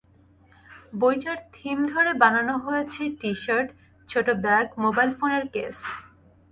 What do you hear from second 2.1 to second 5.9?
বানানো হয়েছে টি-শার্ট, ছোট্ট ব্যাগ, মোবাইল ফোনের কেস।